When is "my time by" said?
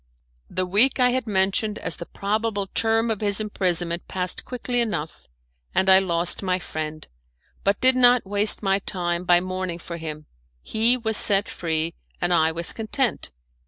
8.63-9.39